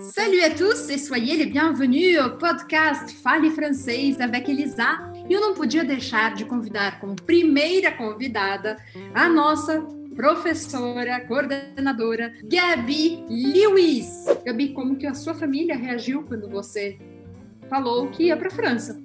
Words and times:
Salut 0.00 0.40
à 0.42 0.50
tous 0.50 0.88
e 0.88 0.98
soyez 0.98 1.36
les 1.36 1.44
bienvenus 1.44 2.18
au 2.18 2.38
podcast 2.38 3.12
Fale 3.22 3.50
Francês 3.50 4.18
avec 4.18 4.48
Elisa. 4.48 5.12
E 5.28 5.32
eu 5.34 5.40
não 5.42 5.52
podia 5.52 5.84
deixar 5.84 6.34
de 6.34 6.46
convidar 6.46 6.98
como 7.00 7.14
primeira 7.14 7.92
convidada 7.92 8.76
a 9.14 9.28
nossa 9.28 9.82
professora, 10.16 11.20
coordenadora, 11.26 12.32
Gabi 12.44 13.26
Lewis. 13.28 14.24
Gabi, 14.42 14.72
como 14.72 14.96
que 14.96 15.06
a 15.06 15.12
sua 15.12 15.34
família 15.34 15.76
reagiu 15.76 16.22
quando 16.22 16.48
você 16.48 16.98
falou 17.68 18.08
que 18.10 18.24
ia 18.24 18.36
para 18.38 18.48
a 18.48 18.52
França? 18.52 18.98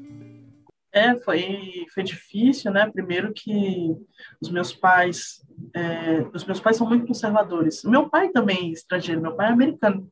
É, 0.93 1.13
foi, 1.17 1.85
foi 1.93 2.03
difícil, 2.03 2.71
né? 2.71 2.89
Primeiro 2.89 3.33
que 3.33 3.93
os 4.41 4.49
meus 4.49 4.71
pais, 4.71 5.45
é, 5.73 6.25
os 6.33 6.45
meus 6.45 6.61
pais 6.61 6.77
são 6.77 6.87
muito 6.87 7.05
conservadores. 7.05 7.83
Meu 7.83 8.09
pai 8.09 8.29
também 8.29 8.69
é 8.69 8.71
estrangeiro, 8.71 9.21
meu 9.21 9.35
pai 9.35 9.49
é 9.49 9.51
americano. 9.51 10.09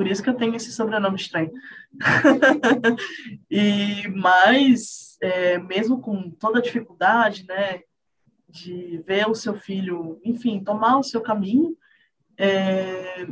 Por 0.00 0.08
isso 0.08 0.22
que 0.22 0.30
eu 0.30 0.34
tenho 0.34 0.56
esse 0.56 0.72
sobrenome 0.72 1.16
estranho. 1.16 1.52
e 3.50 4.08
mas 4.08 5.18
é, 5.20 5.58
mesmo 5.58 6.00
com 6.00 6.30
toda 6.30 6.58
a 6.58 6.62
dificuldade, 6.62 7.44
né, 7.46 7.82
de 8.48 9.04
ver 9.06 9.28
o 9.28 9.34
seu 9.34 9.52
filho, 9.52 10.18
enfim, 10.24 10.64
tomar 10.64 10.96
o 10.96 11.02
seu 11.02 11.20
caminho, 11.20 11.76
é, 12.38 13.26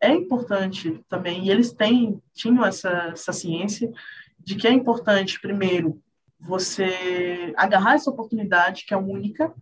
é 0.00 0.10
importante 0.10 1.00
também. 1.08 1.44
E 1.44 1.50
eles 1.52 1.72
têm 1.72 2.20
tinham 2.34 2.66
essa, 2.66 2.90
essa 3.12 3.32
ciência 3.32 3.88
de 4.36 4.56
que 4.56 4.66
é 4.66 4.72
importante 4.72 5.40
primeiro 5.40 6.02
você 6.40 7.54
agarrar 7.56 7.94
essa 7.94 8.10
oportunidade 8.10 8.84
que 8.84 8.92
é 8.92 8.96
única, 8.96 9.54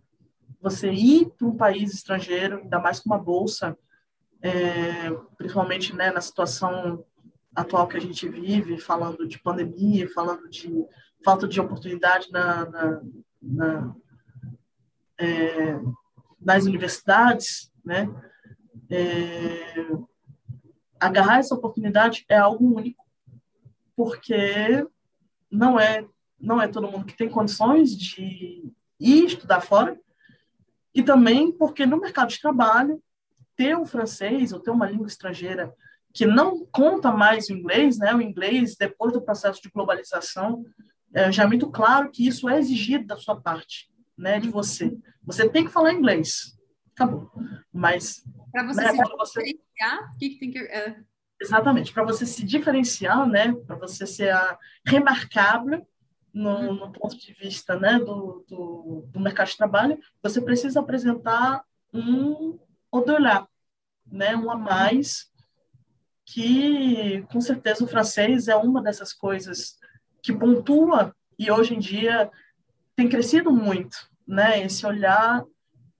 você 0.59 0.91
ir 0.91 1.29
para 1.37 1.47
um 1.47 1.55
país 1.55 1.93
estrangeiro, 1.93 2.57
ainda 2.57 2.79
mais 2.79 2.99
com 2.99 3.07
uma 3.07 3.19
bolsa 3.19 3.77
é, 4.41 5.11
principalmente 5.37 5.95
né, 5.95 6.11
na 6.11 6.21
situação 6.21 7.05
atual 7.55 7.87
que 7.87 7.97
a 7.97 8.01
gente 8.01 8.27
vive, 8.27 8.79
falando 8.79 9.27
de 9.27 9.39
pandemia, 9.39 10.09
falando 10.09 10.49
de 10.49 10.85
falta 11.23 11.47
de 11.47 11.59
oportunidade 11.59 12.31
na, 12.31 12.65
na, 12.65 13.01
na 13.41 13.95
é, 15.17 15.79
nas 16.39 16.65
universidades, 16.65 17.71
né? 17.83 18.09
É, 18.89 19.85
agarrar 20.99 21.39
essa 21.39 21.53
oportunidade 21.53 22.25
é 22.29 22.37
algo 22.37 22.75
único, 22.75 23.05
porque 23.95 24.87
não 25.51 25.79
é 25.79 26.07
não 26.39 26.61
é 26.61 26.69
todo 26.69 26.89
mundo 26.89 27.05
que 27.05 27.17
tem 27.17 27.29
condições 27.29 27.95
de 27.97 28.71
ir 28.97 29.25
estudar 29.25 29.59
fora, 29.59 29.99
e 30.95 31.03
também 31.03 31.51
porque 31.51 31.85
no 31.85 31.99
mercado 31.99 32.29
de 32.29 32.39
trabalho 32.39 33.03
ter 33.59 33.77
um 33.77 33.85
francês 33.85 34.53
ou 34.53 34.59
ter 34.61 34.71
uma 34.71 34.89
língua 34.89 35.05
estrangeira 35.05 35.75
que 36.13 36.25
não 36.25 36.65
conta 36.71 37.11
mais 37.11 37.49
o 37.49 37.53
inglês, 37.53 37.99
né? 37.99 38.15
O 38.15 38.21
inglês, 38.21 38.77
depois 38.77 39.11
do 39.11 39.21
processo 39.21 39.61
de 39.61 39.69
globalização, 39.69 40.63
é, 41.13 41.29
já 41.29 41.43
é 41.43 41.45
muito 41.45 41.69
claro 41.69 42.09
que 42.09 42.25
isso 42.25 42.47
é 42.47 42.57
exigido 42.57 43.05
da 43.05 43.17
sua 43.17 43.35
parte, 43.35 43.91
né? 44.17 44.39
De 44.39 44.49
você. 44.49 44.97
Você 45.23 45.49
tem 45.49 45.65
que 45.65 45.73
falar 45.73 45.91
inglês. 45.91 46.57
Acabou. 46.95 47.29
Mas... 47.71 48.23
Para 48.49 48.65
você 48.65 48.81
né, 48.81 48.91
se 48.93 49.17
você... 49.17 49.43
diferenciar, 49.43 50.13
o 50.13 50.17
que, 50.17 50.29
que 50.29 50.39
tem 50.39 50.51
que... 50.51 50.61
Uh... 50.63 51.05
Exatamente. 51.41 51.91
Para 51.91 52.05
você 52.05 52.25
se 52.25 52.45
diferenciar, 52.45 53.27
né? 53.27 53.53
Para 53.67 53.75
você 53.75 54.07
ser 54.07 54.29
a 54.29 54.57
remarcável 54.85 55.85
no, 56.33 56.49
uhum. 56.49 56.73
no, 56.75 56.91
ponto 56.93 57.17
de 57.17 57.33
vista 57.33 57.77
né, 57.77 57.99
do, 57.99 58.45
do, 58.47 59.05
do 59.11 59.19
mercado 59.19 59.49
de 59.49 59.57
trabalho, 59.57 59.99
você 60.23 60.39
precisa 60.39 60.79
apresentar 60.79 61.61
um 61.93 62.57
au-delà, 62.91 63.47
né, 64.11 64.35
um 64.35 64.49
a 64.49 64.57
mais, 64.57 65.31
que 66.25 67.21
com 67.31 67.41
certeza 67.41 67.83
o 67.83 67.87
francês 67.87 68.47
é 68.47 68.55
uma 68.55 68.81
dessas 68.81 69.13
coisas 69.13 69.77
que 70.21 70.33
pontua 70.33 71.15
e 71.37 71.49
hoje 71.51 71.75
em 71.75 71.79
dia 71.79 72.29
tem 72.95 73.07
crescido 73.07 73.51
muito, 73.51 73.97
né, 74.27 74.63
esse 74.63 74.85
olhar 74.85 75.43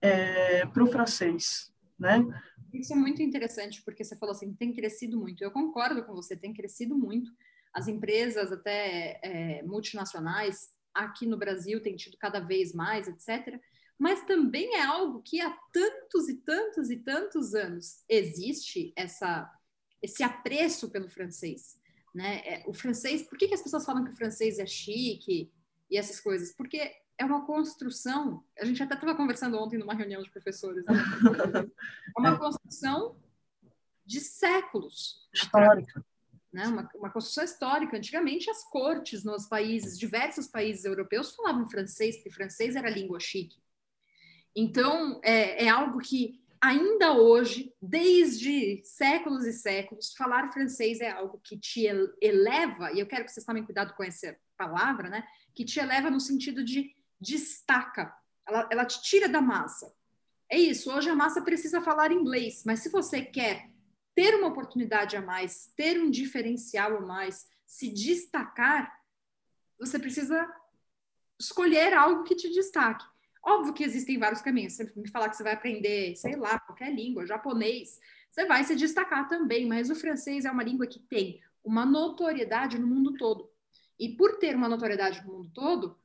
é, 0.00 0.66
para 0.66 0.84
o 0.84 0.86
francês, 0.86 1.72
né. 1.98 2.24
Isso 2.72 2.92
é 2.92 2.96
muito 2.96 3.20
interessante, 3.20 3.82
porque 3.82 4.04
você 4.04 4.16
falou 4.16 4.32
assim, 4.32 4.54
tem 4.54 4.72
crescido 4.72 5.18
muito. 5.18 5.42
Eu 5.42 5.50
concordo 5.50 6.04
com 6.04 6.14
você, 6.14 6.36
tem 6.36 6.54
crescido 6.54 6.96
muito. 6.96 7.28
As 7.74 7.88
empresas, 7.88 8.52
até 8.52 9.18
é, 9.24 9.62
multinacionais, 9.64 10.68
aqui 10.94 11.26
no 11.26 11.36
Brasil, 11.36 11.82
têm 11.82 11.96
tido 11.96 12.16
cada 12.16 12.38
vez 12.38 12.72
mais, 12.72 13.08
etc 13.08 13.60
mas 14.00 14.24
também 14.24 14.76
é 14.76 14.82
algo 14.82 15.20
que 15.20 15.42
há 15.42 15.50
tantos 15.70 16.26
e 16.30 16.36
tantos 16.38 16.88
e 16.88 16.96
tantos 16.96 17.54
anos 17.54 18.02
existe 18.08 18.94
essa, 18.96 19.52
esse 20.00 20.22
apreço 20.22 20.90
pelo 20.90 21.06
francês. 21.06 21.78
Né? 22.14 22.38
É, 22.46 22.64
o 22.66 22.72
francês, 22.72 23.22
por 23.22 23.36
que, 23.36 23.46
que 23.46 23.52
as 23.52 23.62
pessoas 23.62 23.84
falam 23.84 24.02
que 24.02 24.12
o 24.12 24.16
francês 24.16 24.58
é 24.58 24.64
chique 24.64 25.52
e 25.90 25.98
essas 25.98 26.18
coisas? 26.18 26.50
Porque 26.56 26.96
é 27.18 27.24
uma 27.26 27.44
construção, 27.44 28.42
a 28.58 28.64
gente 28.64 28.82
até 28.82 28.94
estava 28.94 29.14
conversando 29.14 29.58
ontem 29.58 29.78
numa 29.78 29.92
reunião 29.92 30.22
de 30.22 30.30
professores, 30.30 30.82
né? 30.86 30.94
é 32.16 32.18
uma 32.18 32.38
construção 32.38 33.20
de 34.06 34.18
séculos. 34.20 35.28
Histórica. 35.30 36.02
Né? 36.50 36.66
Uma, 36.66 36.90
uma 36.94 37.10
construção 37.10 37.44
histórica. 37.44 37.98
Antigamente, 37.98 38.48
as 38.48 38.64
cortes 38.64 39.24
nos 39.24 39.46
países, 39.46 39.98
diversos 39.98 40.48
países 40.48 40.86
europeus, 40.86 41.36
falavam 41.36 41.68
francês, 41.68 42.16
porque 42.16 42.30
francês 42.30 42.76
era 42.76 42.88
língua 42.88 43.20
chique. 43.20 43.60
Então, 44.54 45.20
é, 45.22 45.64
é 45.64 45.68
algo 45.68 45.98
que 45.98 46.40
ainda 46.60 47.14
hoje, 47.14 47.74
desde 47.80 48.82
séculos 48.84 49.46
e 49.46 49.52
séculos, 49.52 50.12
falar 50.12 50.52
francês 50.52 51.00
é 51.00 51.10
algo 51.10 51.40
que 51.42 51.58
te 51.58 51.86
eleva, 52.20 52.92
e 52.92 53.00
eu 53.00 53.06
quero 53.06 53.24
que 53.24 53.32
vocês 53.32 53.46
tomem 53.46 53.64
cuidado 53.64 53.94
com 53.94 54.04
essa 54.04 54.36
palavra, 54.56 55.08
né? 55.08 55.26
Que 55.54 55.64
te 55.64 55.80
eleva 55.80 56.10
no 56.10 56.20
sentido 56.20 56.62
de 56.62 56.94
destaca, 57.20 58.14
ela, 58.46 58.68
ela 58.70 58.84
te 58.84 59.02
tira 59.02 59.28
da 59.28 59.40
massa. 59.40 59.94
É 60.50 60.58
isso, 60.58 60.92
hoje 60.92 61.08
a 61.08 61.14
massa 61.14 61.42
precisa 61.42 61.80
falar 61.80 62.12
inglês, 62.12 62.62
mas 62.66 62.80
se 62.80 62.88
você 62.88 63.22
quer 63.22 63.70
ter 64.14 64.34
uma 64.34 64.48
oportunidade 64.48 65.16
a 65.16 65.22
mais, 65.22 65.72
ter 65.76 66.00
um 66.00 66.10
diferencial 66.10 66.96
a 66.96 67.00
mais, 67.00 67.46
se 67.64 67.88
destacar, 67.88 68.92
você 69.78 69.98
precisa 69.98 70.46
escolher 71.38 71.94
algo 71.94 72.24
que 72.24 72.34
te 72.34 72.50
destaque. 72.50 73.04
Óbvio 73.42 73.72
que 73.72 73.84
existem 73.84 74.18
vários 74.18 74.42
caminhos. 74.42 74.74
Você 74.74 74.92
me 74.96 75.08
falar 75.08 75.28
que 75.28 75.36
você 75.36 75.42
vai 75.42 75.54
aprender, 75.54 76.14
sei 76.16 76.36
lá, 76.36 76.58
qualquer 76.60 76.94
língua, 76.94 77.26
japonês, 77.26 77.98
você 78.30 78.46
vai 78.46 78.62
se 78.64 78.76
destacar 78.76 79.28
também, 79.28 79.66
mas 79.66 79.90
o 79.90 79.94
francês 79.94 80.44
é 80.44 80.50
uma 80.50 80.62
língua 80.62 80.86
que 80.86 80.98
tem 80.98 81.40
uma 81.64 81.84
notoriedade 81.84 82.78
no 82.78 82.86
mundo 82.86 83.16
todo. 83.16 83.50
E 83.98 84.08
por 84.10 84.38
ter 84.38 84.54
uma 84.54 84.68
notoriedade 84.68 85.24
no 85.26 85.32
mundo 85.32 85.50
todo, 85.52 85.98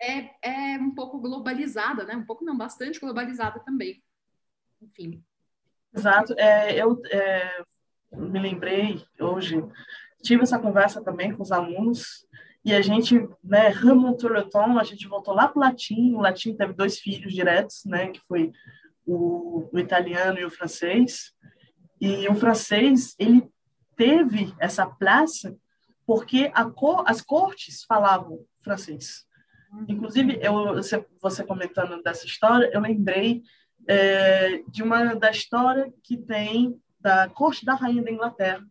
é, 0.00 0.74
é 0.74 0.78
um 0.78 0.94
pouco 0.94 1.18
globalizada, 1.18 2.04
né? 2.04 2.16
Um 2.16 2.24
pouco 2.24 2.44
não, 2.44 2.56
bastante 2.56 3.00
globalizada 3.00 3.60
também. 3.60 4.02
Enfim. 4.82 5.22
Exato. 5.94 6.34
É, 6.36 6.74
eu 6.82 7.00
é, 7.10 7.64
me 8.12 8.38
lembrei 8.38 9.04
hoje, 9.18 9.62
tive 10.22 10.42
essa 10.42 10.58
conversa 10.58 11.02
também 11.02 11.34
com 11.34 11.42
os 11.42 11.52
alunos 11.52 12.26
e 12.66 12.74
a 12.74 12.82
gente, 12.82 13.14
né, 13.44 13.68
remontou 13.68 14.28
le 14.28 14.44
a 14.80 14.82
gente 14.82 15.06
voltou 15.06 15.32
lá 15.32 15.46
para 15.46 15.56
o 15.56 15.62
latim. 15.62 16.14
O 16.14 16.20
latim 16.20 16.52
teve 16.52 16.72
dois 16.72 16.98
filhos 16.98 17.32
diretos, 17.32 17.84
né, 17.84 18.08
que 18.08 18.20
foi 18.26 18.50
o, 19.06 19.68
o 19.72 19.78
italiano 19.78 20.40
e 20.40 20.44
o 20.44 20.50
francês. 20.50 21.32
E 22.00 22.28
o 22.28 22.34
francês, 22.34 23.14
ele 23.20 23.48
teve 23.94 24.52
essa 24.58 24.84
praça 24.84 25.56
porque 26.04 26.50
as 26.52 27.22
cortes 27.22 27.84
falavam 27.84 28.44
francês. 28.60 29.24
Inclusive, 29.86 30.40
eu, 30.42 30.74
você, 30.74 31.06
você 31.22 31.44
comentando 31.44 32.02
dessa 32.02 32.26
história, 32.26 32.68
eu 32.74 32.80
lembrei 32.80 33.44
é, 33.86 34.60
de 34.66 34.82
uma 34.82 35.14
da 35.14 35.30
história 35.30 35.92
que 36.02 36.16
tem 36.16 36.76
da 36.98 37.28
corte 37.28 37.64
da 37.64 37.74
rainha 37.74 38.02
da 38.02 38.10
Inglaterra, 38.10 38.66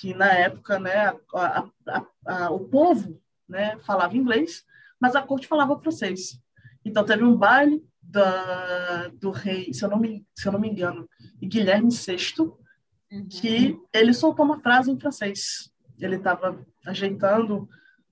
que 0.00 0.12
na 0.12 0.32
época 0.32 0.78
né, 0.78 1.16
a, 1.34 1.68
a, 1.86 2.06
a, 2.26 2.50
o 2.50 2.60
povo 2.60 3.20
né, 3.48 3.78
falava 3.78 4.16
inglês, 4.16 4.64
mas 5.00 5.16
a 5.16 5.22
corte 5.22 5.46
falava 5.46 5.78
francês. 5.78 6.38
Então 6.84 7.04
teve 7.04 7.24
um 7.24 7.34
baile 7.34 7.82
da, 8.02 9.08
do 9.08 9.30
rei, 9.30 9.72
se 9.72 9.84
eu 9.84 9.88
não 9.88 9.98
me, 9.98 10.26
se 10.34 10.46
eu 10.46 10.52
não 10.52 10.60
me 10.60 10.68
engano, 10.68 11.08
Guilherme 11.40 11.90
VI, 11.90 12.40
uhum. 12.40 13.28
que 13.28 13.80
ele 13.92 14.12
soltou 14.12 14.44
uma 14.44 14.60
frase 14.60 14.90
em 14.90 14.98
francês. 14.98 15.72
Ele 15.98 16.16
estava 16.16 16.64
ajeitando 16.86 17.62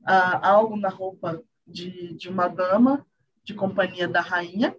uh, 0.02 0.38
algo 0.40 0.76
na 0.76 0.88
roupa 0.88 1.42
de, 1.66 2.14
de 2.14 2.28
uma 2.28 2.48
dama 2.48 3.06
de 3.44 3.52
companhia 3.52 4.08
da 4.08 4.22
rainha, 4.22 4.74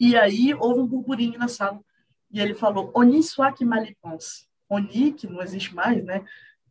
e 0.00 0.16
aí 0.16 0.52
houve 0.52 0.80
um 0.80 0.86
burburinho 0.86 1.38
na 1.38 1.48
sala. 1.48 1.80
E 2.30 2.40
ele 2.40 2.54
falou, 2.54 2.90
Oni 2.94 3.22
soit 3.22 3.64
malipons. 3.64 4.46
Oni, 4.68 5.12
que 5.12 5.26
não 5.26 5.42
existe 5.42 5.74
mais, 5.74 6.04
né? 6.04 6.24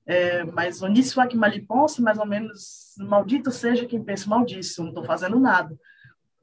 É, 0.06 0.44
mas 0.44 0.82
Oniswak 0.82 1.36
Maliponce, 1.36 2.02
mais 2.02 2.20
ou 2.20 2.26
menos, 2.26 2.94
maldito 3.00 3.52
seja 3.52 3.86
quem 3.86 4.04
pensa 4.04 4.30
maldíssimo, 4.30 4.86
não 4.86 4.92
estou 4.92 5.06
fazendo 5.06 5.40
nada. 5.40 5.76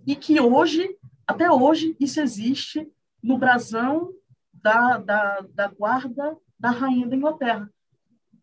E 0.07 0.17
que 0.17 0.41
hoje, 0.41 0.97
até 1.27 1.51
hoje, 1.51 1.97
isso 2.01 2.21
existe 2.21 2.91
no 3.23 3.39
brasão 3.39 4.13
da, 4.53 4.99
da, 4.99 5.41
da 5.55 5.69
guarda 5.69 6.37
da 6.59 6.71
rainha 6.71 7.07
da 7.07 7.17
Inglaterra. 7.17 7.71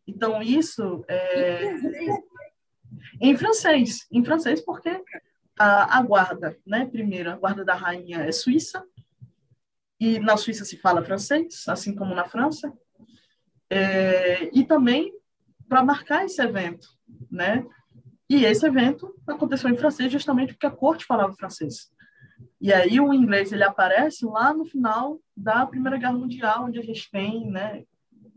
Então, 0.07 0.41
isso 0.41 1.03
é... 1.07 1.75
Em 3.21 3.35
francês. 3.37 4.07
Em 4.11 4.23
francês, 4.23 4.61
porque 4.61 5.03
a, 5.57 5.97
a 5.97 6.01
guarda, 6.01 6.57
né? 6.65 6.85
Primeiro, 6.85 7.29
a 7.29 7.35
guarda 7.35 7.63
da 7.63 7.75
rainha 7.75 8.19
é 8.21 8.31
suíça, 8.31 8.83
e 9.99 10.17
na 10.17 10.37
Suíça 10.37 10.63
se 10.63 10.77
fala 10.77 11.03
francês, 11.03 11.65
assim 11.67 11.93
como 11.93 12.15
na 12.15 12.23
França. 12.23 12.71
É, 13.69 14.49
e 14.57 14.63
também 14.63 15.13
para 15.67 15.83
marcar 15.83 16.25
esse 16.25 16.41
evento, 16.41 16.87
né? 17.29 17.65
E 18.29 18.45
esse 18.45 18.65
evento 18.65 19.13
aconteceu 19.27 19.69
em 19.69 19.77
francês 19.77 20.11
justamente 20.11 20.53
porque 20.53 20.65
a 20.65 20.71
corte 20.71 21.05
falava 21.05 21.33
francês. 21.33 21.91
E 22.61 22.73
aí 22.73 22.99
o 22.99 23.13
inglês 23.13 23.51
ele 23.51 23.63
aparece 23.63 24.25
lá 24.25 24.53
no 24.53 24.65
final 24.65 25.19
da 25.35 25.65
Primeira 25.65 25.97
Guerra 25.97 26.13
Mundial, 26.13 26.65
onde 26.65 26.79
a 26.79 26.83
gente 26.83 27.09
tem, 27.09 27.49
né, 27.49 27.83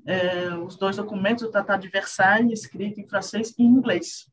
é, 0.07 0.55
os 0.55 0.77
dois 0.77 0.97
documentos, 0.97 1.45
o 1.45 1.51
Tratado 1.51 1.83
de 1.83 1.89
Versailles, 1.89 2.61
escrito 2.61 3.01
em 3.01 3.07
francês 3.07 3.55
e 3.59 3.63
em 3.63 3.67
inglês. 3.67 4.31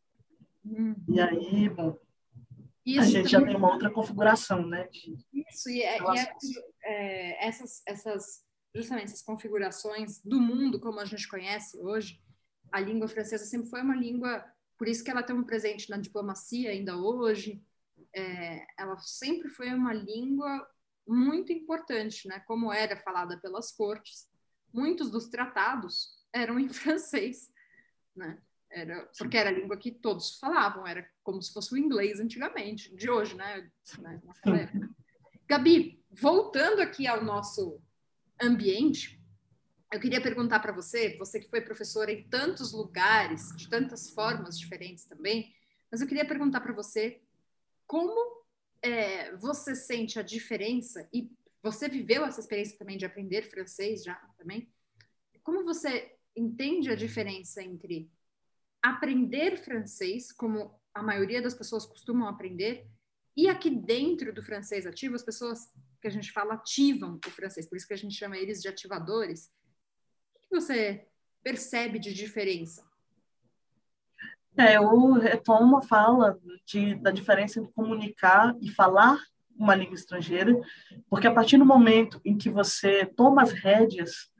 Uhum. 0.63 0.95
E 1.07 1.19
aí, 1.19 1.69
bom, 1.69 1.97
isso, 2.85 3.01
a 3.01 3.03
gente 3.03 3.29
já 3.29 3.41
tem 3.41 3.55
uma 3.55 3.71
outra 3.71 3.89
configuração, 3.89 4.65
né? 4.65 4.87
De 4.91 5.15
isso, 5.33 5.69
e, 5.69 5.81
é, 5.81 5.97
e 5.99 6.19
é, 6.19 6.33
é, 6.83 7.47
essas, 7.47 7.81
essas, 7.85 8.43
justamente 8.79 9.05
essas 9.05 9.21
configurações 9.21 10.21
do 10.23 10.39
mundo 10.39 10.79
como 10.79 10.99
a 10.99 11.05
gente 11.05 11.27
conhece 11.27 11.77
hoje, 11.79 12.21
a 12.71 12.79
língua 12.79 13.07
francesa 13.07 13.45
sempre 13.45 13.69
foi 13.69 13.81
uma 13.81 13.95
língua, 13.95 14.45
por 14.77 14.87
isso 14.87 15.03
que 15.03 15.11
ela 15.11 15.23
tem 15.23 15.35
um 15.35 15.43
presente 15.43 15.89
na 15.89 15.97
diplomacia 15.97 16.71
ainda 16.71 16.97
hoje, 16.97 17.61
é, 18.13 18.65
ela 18.77 18.97
sempre 18.99 19.49
foi 19.49 19.73
uma 19.73 19.93
língua 19.93 20.67
muito 21.07 21.51
importante, 21.51 22.27
né? 22.27 22.39
Como 22.41 22.71
era 22.71 22.95
falada 22.97 23.37
pelas 23.37 23.71
cortes, 23.71 24.29
muitos 24.73 25.09
dos 25.09 25.27
tratados 25.27 26.19
eram 26.31 26.59
em 26.59 26.69
francês, 26.69 27.51
né? 28.15 28.39
Era, 28.71 29.09
porque 29.17 29.35
era 29.35 29.49
a 29.49 29.53
língua 29.53 29.77
que 29.77 29.91
todos 29.91 30.37
falavam, 30.37 30.85
era 30.85 31.09
como 31.23 31.41
se 31.41 31.51
fosse 31.51 31.73
o 31.73 31.77
inglês 31.77 32.19
antigamente, 32.19 32.95
de 32.95 33.09
hoje, 33.09 33.35
né? 33.35 33.67
né 33.97 34.21
Gabi, 35.47 35.99
voltando 36.11 36.79
aqui 36.79 37.07
ao 37.07 37.23
nosso 37.23 37.81
ambiente, 38.41 39.19
eu 39.91 39.99
queria 39.99 40.21
perguntar 40.21 40.59
para 40.59 40.71
você, 40.71 41.17
você 41.17 41.39
que 41.39 41.49
foi 41.49 41.61
professora 41.61 42.11
em 42.11 42.23
tantos 42.29 42.73
lugares, 42.73 43.55
de 43.55 43.67
tantas 43.67 44.11
formas 44.11 44.57
diferentes 44.57 45.05
também, 45.05 45.53
mas 45.91 46.01
eu 46.01 46.07
queria 46.07 46.25
perguntar 46.25 46.61
para 46.61 46.73
você 46.73 47.21
como 47.87 48.45
é, 48.81 49.35
você 49.37 49.75
sente 49.75 50.19
a 50.19 50.21
diferença 50.21 51.09
e 51.11 51.31
você 51.61 51.89
viveu 51.89 52.23
essa 52.23 52.39
experiência 52.39 52.77
também 52.77 52.97
de 52.97 53.05
aprender 53.05 53.49
francês 53.49 54.03
já 54.03 54.15
também? 54.37 54.71
Como 55.43 55.65
você 55.65 56.15
entende 56.35 56.89
a 56.89 56.95
diferença 56.95 57.61
entre 57.63 58.09
aprender 58.81 59.57
francês, 59.57 60.31
como 60.31 60.79
a 60.93 61.03
maioria 61.03 61.41
das 61.41 61.53
pessoas 61.53 61.85
costumam 61.85 62.27
aprender, 62.27 62.87
e 63.35 63.49
aqui 63.49 63.69
dentro 63.69 64.33
do 64.33 64.43
francês 64.43 64.85
ativo, 64.85 65.15
as 65.15 65.23
pessoas 65.23 65.73
que 65.99 66.07
a 66.07 66.11
gente 66.11 66.31
fala 66.31 66.53
ativam 66.53 67.19
o 67.25 67.31
francês, 67.31 67.67
por 67.67 67.75
isso 67.75 67.87
que 67.87 67.93
a 67.93 67.97
gente 67.97 68.15
chama 68.15 68.37
eles 68.37 68.61
de 68.61 68.67
ativadores. 68.67 69.51
O 70.35 70.39
que 70.41 70.61
você 70.61 71.07
percebe 71.43 71.99
de 71.99 72.13
diferença? 72.13 72.87
É, 74.57 74.75
eu 74.77 75.13
retomo 75.13 75.77
a 75.77 75.81
fala 75.81 76.39
de, 76.65 76.95
da 76.95 77.11
diferença 77.11 77.59
entre 77.59 77.71
comunicar 77.73 78.55
e 78.61 78.69
falar 78.69 79.19
uma 79.55 79.75
língua 79.75 79.95
estrangeira, 79.95 80.57
porque 81.09 81.27
a 81.27 81.33
partir 81.33 81.57
do 81.57 81.65
momento 81.65 82.19
em 82.23 82.37
que 82.37 82.49
você 82.49 83.05
toma 83.05 83.41
as 83.41 83.51
rédeas 83.51 84.31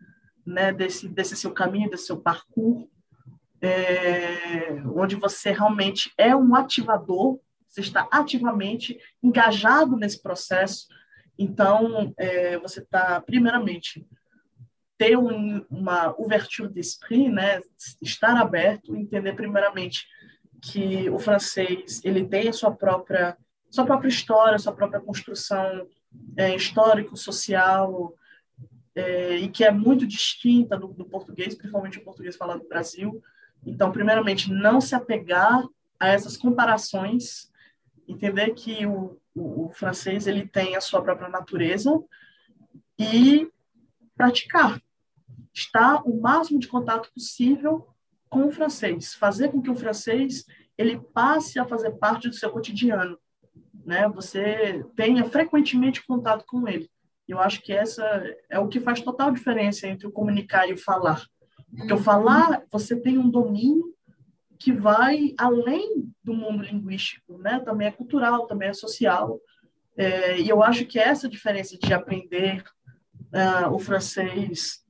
né, 0.46 0.72
desse, 0.72 1.08
desse 1.08 1.36
seu 1.36 1.52
caminho, 1.52 1.90
desse 1.90 2.06
seu 2.06 2.20
parcours, 2.20 2.88
é, 3.62 4.82
onde 4.96 5.16
você 5.16 5.52
realmente 5.52 6.12
é 6.18 6.36
um 6.36 6.56
ativador, 6.56 7.40
você 7.68 7.82
está 7.82 8.08
ativamente 8.12 8.98
engajado 9.22 9.96
nesse 9.96 10.22
processo. 10.22 10.88
Então, 11.41 12.13
é, 12.18 12.57
você 12.59 12.81
está, 12.81 13.21
primeiramente, 13.21 14.06
ter 14.97 15.18
um, 15.18 15.65
uma 15.69 16.13
ouverture 16.19 16.68
d'esprit, 16.68 17.30
né? 17.30 17.62
estar 18.01 18.36
aberto, 18.36 18.94
entender, 18.94 19.33
primeiramente, 19.33 20.06
que 20.62 21.09
o 21.09 21.18
francês 21.18 22.01
ele 22.03 22.27
tem 22.27 22.50
a 22.50 22.53
sua 22.53 22.71
própria, 22.71 23.38
sua 23.71 23.86
própria 23.86 24.09
história, 24.09 24.59
sua 24.59 24.74
própria 24.74 25.00
construção 25.00 25.88
é, 26.36 26.53
histórico-social, 26.53 28.13
é, 28.94 29.38
e 29.38 29.47
que 29.47 29.63
é 29.63 29.71
muito 29.71 30.06
distinta 30.06 30.77
do, 30.77 30.88
do 30.89 31.06
português, 31.06 31.56
principalmente 31.56 32.00
o 32.00 32.03
português 32.03 32.36
falado 32.36 32.63
no 32.63 32.68
Brasil. 32.68 33.24
Então, 33.65 33.94
primeiramente, 33.94 34.51
não 34.51 34.81
se 34.81 34.94
apegar 34.94 35.63
a 35.97 36.09
essas 36.09 36.36
comparações, 36.36 37.50
entender 38.06 38.53
que 38.53 38.86
o, 38.86 39.18
o, 39.39 39.68
o 39.68 39.69
francês 39.71 40.27
ele 40.27 40.45
tem 40.45 40.75
a 40.75 40.81
sua 40.81 41.01
própria 41.01 41.30
natureza 41.30 41.91
e 42.97 43.50
praticar, 44.15 44.81
estar 45.53 46.03
o 46.06 46.19
máximo 46.19 46.59
de 46.59 46.68
contato 46.68 47.09
possível 47.13 47.88
com 48.30 48.47
o 48.47 48.51
francês, 48.51 49.13
fazer 49.13 49.50
com 49.50 49.62
que 49.62 49.69
o 49.69 49.75
francês 49.75 50.45
ele 50.77 51.00
passe 51.13 51.59
a 51.59 51.65
fazer 51.65 51.91
parte 51.91 52.27
do 52.27 52.36
seu 52.36 52.50
cotidiano, 52.51 53.18
né? 53.86 54.07
Você 54.09 54.86
tenha 54.95 55.25
frequentemente 55.25 56.06
contato 56.06 56.45
com 56.45 56.68
ele. 56.68 56.89
Eu 57.27 57.39
acho 57.39 57.62
que 57.62 57.71
essa 57.71 58.03
é 58.50 58.59
o 58.59 58.68
que 58.68 58.80
faz 58.80 59.01
total 59.01 59.31
diferença 59.31 59.88
entre 59.88 60.07
o 60.07 60.12
comunicar 60.12 60.68
e 60.68 60.74
o 60.74 60.77
falar. 60.77 61.25
Porque 61.75 61.94
o 61.94 61.97
falar, 61.97 62.63
você 62.71 63.00
tem 63.00 63.18
um 63.18 63.30
domínio 63.30 63.94
que 64.60 64.74
vai 64.74 65.34
além 65.38 66.14
do 66.22 66.34
mundo 66.34 66.64
linguístico, 66.64 67.38
né? 67.38 67.62
Também 67.62 67.88
é 67.88 67.92
cultural, 67.92 68.46
também 68.46 68.68
é 68.68 68.74
social. 68.74 69.40
É, 69.96 70.40
e 70.40 70.50
eu 70.50 70.62
acho 70.62 70.86
que 70.86 71.00
essa 71.00 71.30
diferença 71.30 71.78
de 71.78 71.94
aprender 71.94 72.64
uh, 73.34 73.74
o 73.74 73.80
francês 73.80 74.86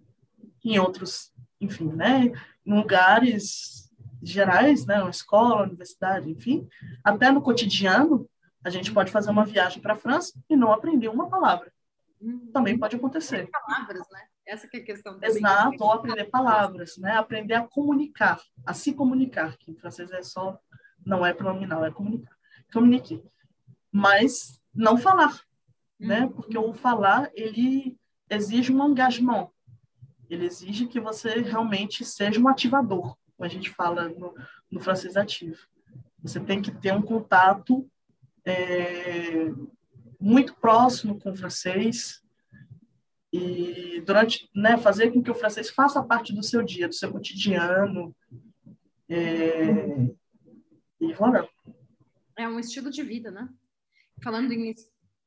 em 0.64 0.80
outros, 0.80 1.32
enfim, 1.62 1.86
né? 1.86 2.32
Em 2.66 2.74
lugares 2.74 3.92
gerais, 4.24 4.86
né? 4.88 5.00
Uma 5.00 5.12
escola, 5.12 5.64
universidade, 5.64 6.30
enfim, 6.30 6.68
até 7.04 7.32
no 7.32 7.42
cotidiano, 7.42 8.28
a 8.64 8.70
gente 8.72 8.92
pode 8.92 9.12
fazer 9.12 9.30
uma 9.30 9.46
viagem 9.46 9.82
para 9.82 9.94
a 9.94 9.98
França 9.98 10.34
e 10.50 10.56
não 10.56 10.74
aprender 10.74 11.08
uma 11.10 11.30
palavra. 11.30 11.72
Também 12.52 12.78
pode 12.78 12.96
acontecer. 12.96 13.50
Palavras, 13.50 14.04
né? 14.12 14.24
Essa 14.50 14.68
que 14.68 14.78
é 14.78 14.80
a 14.80 14.84
questão. 14.84 15.20
Exato, 15.22 15.84
ou 15.84 15.92
aprender 15.92 16.26
palavras, 16.26 16.98
né? 16.98 17.12
Aprender 17.12 17.54
a 17.54 17.68
comunicar, 17.68 18.42
a 18.66 18.74
se 18.74 18.94
comunicar, 18.94 19.56
que 19.58 19.70
em 19.70 19.76
francês 19.76 20.12
é 20.12 20.24
só, 20.24 20.60
não 21.06 21.24
é 21.24 21.32
pronominal, 21.34 21.86
é 21.86 21.92
comunicar. 21.92 22.36
Comunique. 22.74 23.24
Mas 23.92 24.60
não 24.74 24.98
falar, 24.98 25.40
né? 26.00 26.22
Uhum. 26.22 26.32
Porque 26.32 26.58
o 26.58 26.74
falar, 26.74 27.30
ele 27.36 27.96
exige 28.28 28.74
um 28.74 28.90
engagement. 28.90 29.52
Ele 30.28 30.48
exige 30.48 30.88
que 30.88 31.00
você 31.00 31.42
realmente 31.42 32.04
seja 32.04 32.40
um 32.40 32.48
ativador, 32.48 33.16
como 33.38 33.46
a 33.46 33.48
gente 33.48 33.70
fala 33.70 34.10
no, 34.10 34.34
no 34.72 34.80
francês 34.80 35.16
ativo. 35.16 35.60
Você 36.24 36.40
tem 36.40 36.60
que 36.60 36.72
ter 36.72 36.92
um 36.92 37.04
contato 37.04 37.88
é, 38.44 39.52
muito 40.20 40.56
próximo 40.56 41.20
com 41.20 41.32
o 41.32 41.36
francês, 41.36 42.24
e 43.32 44.02
durante 44.02 44.50
né, 44.56 44.78
fazer 44.78 45.12
com 45.12 45.22
que 45.22 45.30
o 45.30 45.36
francês 45.36 45.70
faça 45.70 46.04
parte 46.04 46.34
do 46.34 46.44
seu 46.44 46.64
dia, 46.64 46.88
do 46.88 46.96
seu 46.96 47.12
cotidiano. 47.12 48.16
É, 49.08 49.68
e 51.00 51.14
voilà. 51.14 51.48
É 52.38 52.48
um 52.48 52.60
estilo 52.60 52.90
de 52.90 53.04
vida, 53.04 53.30
né? 53.30 53.50
Falando 54.24 54.52
em, 54.52 54.74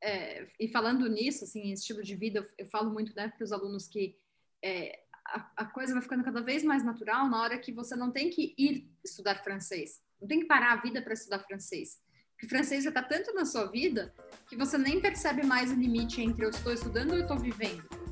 é, 0.01 0.47
e 0.59 0.67
falando 0.67 1.07
nisso, 1.07 1.45
assim, 1.45 1.71
estilo 1.71 2.03
de 2.03 2.15
vida, 2.15 2.39
eu, 2.39 2.47
eu 2.57 2.65
falo 2.67 2.91
muito 2.91 3.15
né, 3.15 3.29
para 3.29 3.43
os 3.43 3.51
alunos 3.51 3.87
que 3.87 4.17
é, 4.61 4.99
a, 5.25 5.51
a, 5.57 5.65
coisa 5.65 5.93
vai 5.93 6.01
ficando 6.01 6.23
cada 6.23 6.41
vez 6.41 6.63
mais 6.63 6.83
natural 6.83 7.29
na 7.29 7.41
hora 7.41 7.57
que 7.57 7.71
você 7.71 7.95
não 7.95 8.11
tem 8.11 8.29
que 8.29 8.53
ir 8.57 8.91
estudar 9.03 9.43
francês, 9.43 10.01
não 10.19 10.27
tem 10.27 10.41
que 10.41 10.45
parar 10.45 10.73
a 10.73 10.81
vida 10.81 11.01
para 11.01 11.13
estudar 11.13 11.39
francês. 11.39 12.01
Porque 12.43 12.47
francês 12.47 12.83
já 12.83 12.89
está 12.89 13.01
tanto 13.01 13.33
na 13.33 13.45
sua 13.45 13.67
vida 13.67 14.13
que 14.49 14.55
você 14.57 14.77
nem 14.77 14.99
percebe 14.99 15.45
mais 15.45 15.71
o 15.71 15.75
limite 15.75 16.21
entre 16.21 16.45
eu 16.45 16.49
estou 16.49 16.73
estudando 16.73 17.11
ou 17.11 17.15
eu 17.15 17.21
estou 17.21 17.39
vivendo. 17.39 18.02